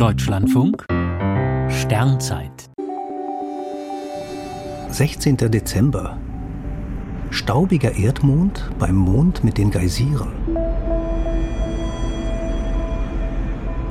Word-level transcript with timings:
Deutschlandfunk 0.00 0.86
Sternzeit 1.68 2.70
16. 4.88 5.36
Dezember 5.36 6.16
Staubiger 7.28 7.94
Erdmond 7.94 8.70
beim 8.78 8.94
Mond 8.94 9.44
mit 9.44 9.58
den 9.58 9.70
Geysiren. 9.70 10.30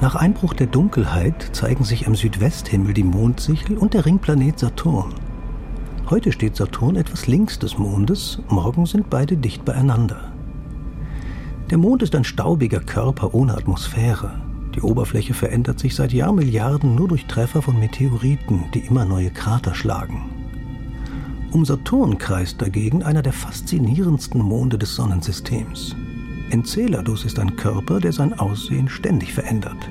Nach 0.01 0.15
Einbruch 0.15 0.55
der 0.55 0.65
Dunkelheit 0.65 1.51
zeigen 1.51 1.83
sich 1.83 2.07
am 2.07 2.15
Südwesthimmel 2.15 2.95
die 2.95 3.03
Mondsichel 3.03 3.77
und 3.77 3.93
der 3.93 4.07
Ringplanet 4.07 4.57
Saturn. 4.57 5.13
Heute 6.09 6.31
steht 6.31 6.55
Saturn 6.55 6.95
etwas 6.95 7.27
links 7.27 7.59
des 7.59 7.77
Mondes, 7.77 8.41
morgen 8.47 8.87
sind 8.87 9.11
beide 9.11 9.37
dicht 9.37 9.63
beieinander. 9.63 10.33
Der 11.69 11.77
Mond 11.77 12.01
ist 12.01 12.15
ein 12.15 12.23
staubiger 12.23 12.79
Körper 12.79 13.35
ohne 13.35 13.53
Atmosphäre. 13.53 14.48
Die 14.75 14.81
Oberfläche 14.81 15.33
verändert 15.33 15.79
sich 15.79 15.95
seit 15.95 16.13
Jahrmilliarden 16.13 16.95
nur 16.95 17.07
durch 17.07 17.25
Treffer 17.25 17.61
von 17.61 17.79
Meteoriten, 17.79 18.65
die 18.73 18.79
immer 18.79 19.05
neue 19.05 19.31
Krater 19.31 19.73
schlagen. 19.73 20.29
Um 21.51 21.65
Saturn 21.65 22.17
kreist 22.19 22.61
dagegen 22.61 23.01
einer 23.01 23.23
der 23.23 23.33
faszinierendsten 23.33 24.41
Monde 24.41 24.77
des 24.77 24.95
Sonnensystems. 24.95 25.95
Enceladus 26.51 27.25
ist 27.25 27.39
ein 27.39 27.55
Körper, 27.55 27.99
der 27.99 28.13
sein 28.13 28.37
Aussehen 28.37 28.87
ständig 28.87 29.33
verändert. 29.33 29.89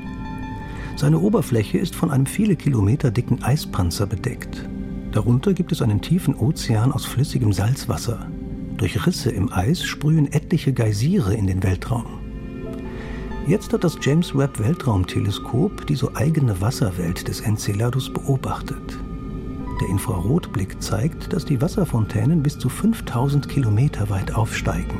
Seine 0.94 1.18
Oberfläche 1.18 1.78
ist 1.78 1.94
von 1.94 2.10
einem 2.10 2.26
viele 2.26 2.56
Kilometer 2.56 3.10
dicken 3.10 3.42
Eispanzer 3.42 4.06
bedeckt. 4.06 4.68
Darunter 5.12 5.52
gibt 5.52 5.72
es 5.72 5.82
einen 5.82 6.00
tiefen 6.00 6.34
Ozean 6.34 6.92
aus 6.92 7.04
flüssigem 7.04 7.52
Salzwasser. 7.52 8.26
Durch 8.76 9.06
Risse 9.06 9.30
im 9.30 9.52
Eis 9.52 9.82
sprühen 9.82 10.32
etliche 10.32 10.72
Geysire 10.72 11.34
in 11.34 11.46
den 11.46 11.62
Weltraum. 11.62 12.17
Jetzt 13.48 13.72
hat 13.72 13.82
das 13.82 13.96
James 14.02 14.36
Webb 14.36 14.58
Weltraumteleskop 14.58 15.86
die 15.86 15.94
so 15.94 16.10
eigene 16.12 16.60
Wasserwelt 16.60 17.26
des 17.26 17.40
Enceladus 17.40 18.12
beobachtet. 18.12 18.98
Der 19.80 19.88
Infrarotblick 19.88 20.82
zeigt, 20.82 21.32
dass 21.32 21.46
die 21.46 21.58
Wasserfontänen 21.58 22.42
bis 22.42 22.58
zu 22.58 22.68
5000 22.68 23.48
Kilometer 23.48 24.10
weit 24.10 24.34
aufsteigen. 24.34 24.98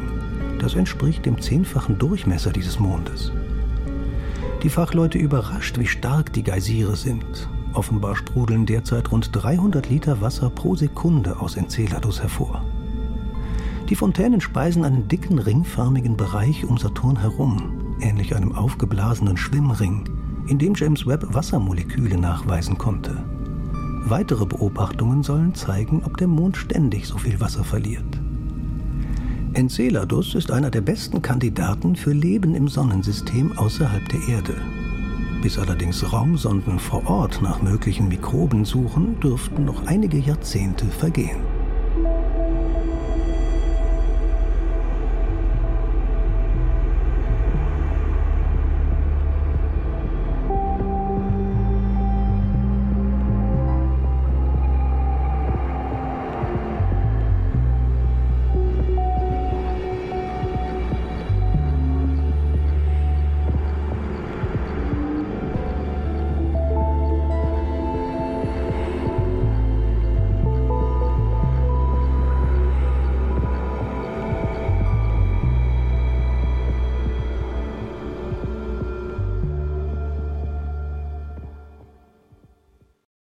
Das 0.61 0.75
entspricht 0.77 1.27
dem 1.27 1.39
zehnfachen 1.39 1.98
Durchmesser 1.98 2.50
dieses 2.50 2.78
Mondes. 2.78 3.33
Die 4.62 4.70
Fachleute 4.70 5.19
überrascht, 5.19 5.78
wie 5.78 5.86
stark 5.86 6.33
die 6.33 6.42
Geysire 6.42 6.97
sind. 6.97 7.51
Offenbar 7.75 8.17
sprudeln 8.17 8.64
derzeit 8.64 9.12
rund 9.12 9.28
300 9.30 9.91
Liter 9.91 10.23
Wasser 10.23 10.48
pro 10.48 10.75
Sekunde 10.75 11.39
aus 11.39 11.58
Enceladus 11.58 12.23
hervor. 12.23 12.64
Die 13.91 13.95
Fontänen 13.95 14.41
speisen 14.41 14.86
einen 14.86 15.06
dicken 15.06 15.39
ringförmigen 15.39 16.17
Bereich 16.17 16.64
um 16.64 16.78
Saturn 16.78 17.20
herum, 17.20 17.78
ähnlich 18.01 18.35
einem 18.35 18.53
aufgeblasenen 18.53 19.37
Schwimmring, 19.37 20.05
in 20.47 20.59
dem 20.59 20.75
James 20.75 21.07
Webb 21.07 21.27
Wassermoleküle 21.35 22.19
nachweisen 22.19 22.79
konnte. 22.79 23.25
Weitere 24.05 24.47
Beobachtungen 24.47 25.23
sollen 25.23 25.55
zeigen, 25.55 26.03
ob 26.05 26.17
der 26.17 26.29
Mond 26.29 26.57
ständig 26.57 27.07
so 27.07 27.19
viel 27.19 27.41
Wasser 27.41 27.65
verliert. 27.65 28.21
Enceladus 29.55 30.35
ist 30.35 30.51
einer 30.51 30.71
der 30.71 30.81
besten 30.81 31.21
Kandidaten 31.21 31.97
für 31.97 32.13
Leben 32.13 32.55
im 32.55 32.69
Sonnensystem 32.69 33.57
außerhalb 33.59 34.09
der 34.09 34.29
Erde. 34.29 34.55
Bis 35.43 35.59
allerdings 35.59 36.13
Raumsonden 36.13 36.79
vor 36.79 37.07
Ort 37.09 37.41
nach 37.43 37.63
möglichen 37.63 38.09
Mikroben 38.09 38.65
suchen, 38.65 39.19
dürften 39.21 39.65
noch 39.65 39.87
einige 39.87 40.19
Jahrzehnte 40.19 40.87
vergehen. 40.87 41.58